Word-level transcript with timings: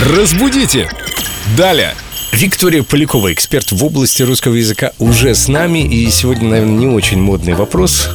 Разбудите! 0.00 0.88
Далее! 1.58 1.94
Виктория 2.32 2.82
Полякова, 2.82 3.34
эксперт 3.34 3.70
в 3.70 3.84
области 3.84 4.22
русского 4.22 4.54
языка, 4.54 4.92
уже 4.98 5.34
с 5.34 5.46
нами. 5.46 5.80
И 5.80 6.08
сегодня, 6.10 6.48
наверное, 6.48 6.78
не 6.78 6.86
очень 6.86 7.20
модный 7.20 7.52
вопрос. 7.52 8.08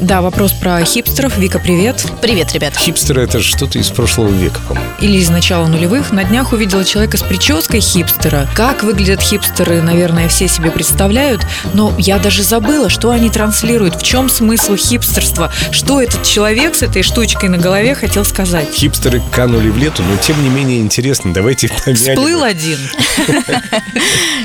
Да, 0.00 0.20
вопрос 0.20 0.52
про 0.52 0.84
хипстеров. 0.84 1.38
Вика, 1.38 1.58
привет. 1.58 2.04
Привет, 2.20 2.52
ребят. 2.52 2.76
Хипстеры– 2.76 3.22
это 3.24 3.42
что-то 3.42 3.78
из 3.78 3.88
прошлого 3.88 4.28
века, 4.28 4.60
по-моему. 4.68 4.90
Или 5.00 5.16
из 5.16 5.30
начала 5.30 5.66
нулевых. 5.66 6.12
На 6.12 6.24
днях 6.24 6.52
увидела 6.52 6.84
человека 6.84 7.16
с 7.16 7.22
прической 7.22 7.80
хипстера. 7.80 8.48
Как 8.54 8.82
выглядят 8.82 9.20
хипстеры, 9.20 9.82
наверное, 9.82 10.28
все 10.28 10.48
себе 10.48 10.70
представляют. 10.70 11.42
Но 11.72 11.94
я 11.98 12.18
даже 12.18 12.42
забыла, 12.42 12.88
что 12.88 13.10
они 13.10 13.30
транслируют. 13.30 13.96
В 13.96 14.02
чем 14.02 14.28
смысл 14.28 14.76
хипстерства? 14.76 15.50
Что 15.70 16.00
этот 16.00 16.22
человек 16.22 16.74
с 16.74 16.82
этой 16.82 17.02
штучкой 17.02 17.48
на 17.48 17.58
голове 17.58 17.94
хотел 17.94 18.24
сказать? 18.24 18.72
Хипстеры 18.72 19.22
канули 19.32 19.70
в 19.70 19.78
лету, 19.78 20.02
но 20.02 20.16
тем 20.18 20.42
не 20.42 20.50
менее 20.50 20.80
интересно. 20.80 21.32
Давайте 21.32 21.68
помянем. 21.68 21.96
Всплыл 21.96 22.42
один. 22.42 22.78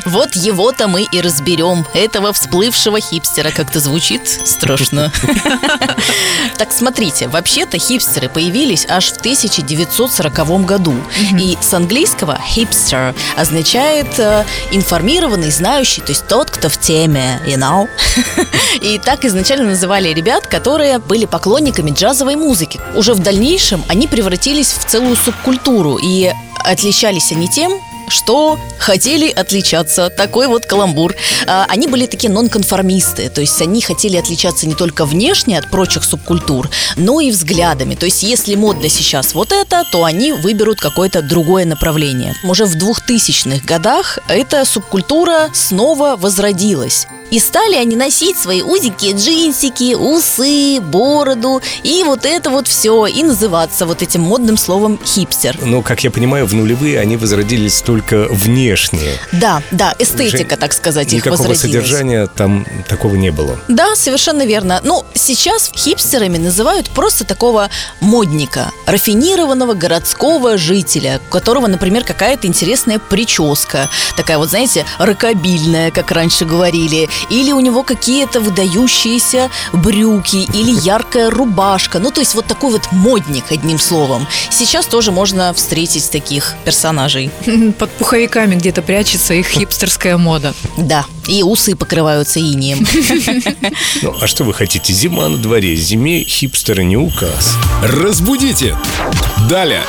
Вот 0.06 0.36
его-то 0.36 0.88
мы 0.88 1.04
и 1.04 1.22
разберем. 1.22 1.86
Этого 1.94 2.34
всплывшего 2.34 3.00
хипстера 3.00 3.52
как-то 3.52 3.80
звучит 3.80 4.28
страшно. 4.28 5.09
Так 6.58 6.74
смотрите, 6.74 7.28
вообще-то 7.28 7.78
хипстеры 7.78 8.28
появились 8.28 8.86
аж 8.90 9.12
в 9.14 9.18
1940 9.18 10.66
году. 10.66 10.94
И 11.40 11.58
с 11.62 11.74
английского 11.74 12.38
hipster 12.56 13.16
означает 13.38 14.20
э, 14.20 14.44
информированный, 14.72 15.52
знающий, 15.52 16.02
то 16.02 16.10
есть 16.10 16.28
тот, 16.28 16.52
кто 16.52 16.68
в 16.68 16.78
теме, 16.78 17.40
you 17.46 17.58
know. 17.58 17.88
И 18.82 19.00
так 19.00 19.24
изначально 19.24 19.70
называли 19.70 20.10
ребят, 20.10 20.48
которые 20.48 21.00
были 21.00 21.26
поклонниками 21.26 21.92
джазовой 21.92 22.36
музыки. 22.36 22.80
Уже 22.96 23.14
в 23.14 23.20
дальнейшем 23.20 23.84
они 23.88 24.08
превратились 24.08 24.74
в 24.74 24.86
целую 24.86 25.16
субкультуру 25.16 25.98
и 26.02 26.32
отличались 26.66 27.32
они 27.32 27.48
тем, 27.48 27.72
что 28.10 28.60
хотели 28.78 29.30
отличаться. 29.30 30.10
Такой 30.10 30.48
вот 30.48 30.66
каламбур. 30.66 31.16
А, 31.48 31.66
Они 31.70 31.88
были 31.88 32.06
такие 32.06 32.32
нонконформисты, 32.32 33.30
то 33.30 33.42
есть 33.42 33.62
они 33.62 33.82
хотели 33.82 34.18
отличаться 34.18 34.68
не 34.68 34.76
только 34.76 35.06
внешне 35.06 35.58
от 35.58 35.70
прочих 35.70 36.04
субкультур, 36.04 36.70
но 36.96 37.20
и 37.22 37.32
взглядами. 37.32 37.96
То 37.96 38.06
есть 38.06 38.24
если 38.24 38.56
модно 38.56 38.90
сейчас 38.90 39.34
вот 39.34 39.52
это, 39.52 39.84
то 39.92 40.04
они 40.04 40.34
выберут 40.34 40.80
какое-то 40.80 41.22
другое 41.22 41.66
направление. 41.66 42.36
Уже 42.44 42.66
в 42.66 42.76
2000-х 42.76 43.66
годах 43.66 44.20
эта 44.28 44.66
субкультура 44.66 45.50
снова 45.54 46.16
возродилась. 46.16 47.08
И 47.32 47.40
стали 47.40 47.76
они 47.76 47.96
носить 47.96 48.38
свои 48.38 48.62
узенькие 48.62 49.14
джинсики, 49.14 49.94
усы, 49.94 50.80
бороду 50.82 51.62
и 51.84 52.04
вот 52.04 52.26
это 52.26 52.50
вот 52.50 52.68
все, 52.68 53.06
и 53.08 53.24
называться 53.24 53.86
вот 53.86 54.02
этим 54.02 54.22
модным 54.22 54.58
словом 54.58 55.00
хипстер. 55.06 55.58
Но, 55.62 55.82
как 55.82 56.04
я 56.04 56.12
понимаю, 56.12 56.46
в 56.46 56.54
нулевые 56.54 57.00
они 57.00 57.18
возродились 57.18 57.82
только 57.82 58.28
внешне. 58.30 59.14
Да, 59.32 59.62
да, 59.72 59.94
эстетика, 60.00 60.54
Уже 60.54 60.58
так 60.58 60.74
сказать, 60.74 61.08
их 61.08 61.26
Никакого 61.26 61.48
возродилась. 61.48 61.62
содержания 61.62 62.28
там 62.28 62.66
такого 62.88 63.16
не 63.16 63.32
было. 63.32 63.60
Да, 63.68 63.96
совершенно 63.96 64.46
верно. 64.46 64.82
Ну, 64.84 65.04
сейчас 65.14 65.72
хипстерами 65.76 66.38
называют 66.38 66.90
просто 66.90 67.26
такого 67.26 67.70
модника, 68.00 68.72
рафинированного 68.86 69.74
городского 69.74 70.58
жителя, 70.58 71.20
у 71.28 71.32
которого, 71.32 71.68
например, 71.68 72.04
какая-то 72.04 72.48
интересная 72.48 73.00
прическа, 73.00 73.90
такая 74.18 74.38
вот, 74.38 74.50
знаете, 74.50 74.86
рокобильная, 74.98 75.92
как 75.92 76.12
раньше 76.12 76.46
говорили, 76.46 77.10
или 77.30 77.52
у 77.52 77.60
него 77.60 77.84
какие-то 77.84 78.40
выдающиеся 78.40 79.50
брюки, 79.74 80.48
или 80.54 80.72
яркая 80.86 81.30
рубашка. 81.30 82.00
Ну, 82.00 82.12
то 82.12 82.22
есть 82.22 82.36
вот 82.36 82.46
такой 82.46 82.72
вот 82.72 82.92
модник, 82.92 83.52
одним 83.52 83.80
словом. 83.80 84.28
Сейчас 84.50 84.86
тоже 84.86 85.12
можно 85.12 85.54
встретить 85.54 86.10
таких 86.10 86.56
персонажей. 86.66 87.32
Под 87.80 87.92
пуховиками 87.92 88.56
где-то 88.56 88.82
прячется 88.82 89.34
их 89.34 89.48
хипстерская 89.48 90.18
мода. 90.18 90.54
Да, 90.78 91.06
и 91.28 91.44
усы 91.44 91.76
покрываются 91.76 92.40
инием. 92.40 92.86
Ну, 94.02 94.16
а 94.22 94.28
что 94.28 94.44
вы 94.44 94.54
хотите? 94.54 94.94
Зима 94.94 95.28
на 95.28 95.38
дворе. 95.38 95.76
Зиме 95.76 96.24
хипстера 96.24 96.82
не 96.82 96.98
указ. 96.98 97.56
Разбудите! 97.84 98.76
Далее! 99.50 99.84